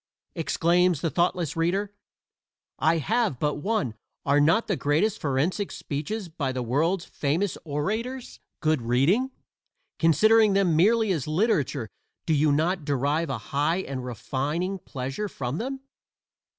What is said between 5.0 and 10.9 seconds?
forensic speeches by the world's famous orators good reading? Considering them